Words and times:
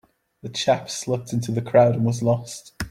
The 0.41 0.49
chap 0.49 0.89
slipped 0.89 1.31
into 1.31 1.51
the 1.51 1.61
crowd 1.61 1.93
and 1.93 2.03
was 2.05 2.23
lost. 2.23 2.73